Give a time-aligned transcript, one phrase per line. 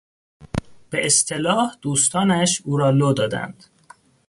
[0.89, 3.65] به اصطلاح دوستانش او را لو دادند.